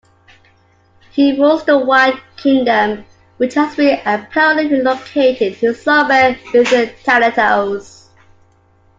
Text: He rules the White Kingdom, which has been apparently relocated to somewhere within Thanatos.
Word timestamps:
He 1.11 1.39
rules 1.39 1.63
the 1.63 1.77
White 1.77 2.19
Kingdom, 2.37 3.05
which 3.37 3.53
has 3.53 3.75
been 3.75 3.99
apparently 4.03 4.65
relocated 4.65 5.59
to 5.59 5.75
somewhere 5.75 6.39
within 6.51 6.89
Thanatos. 7.03 8.09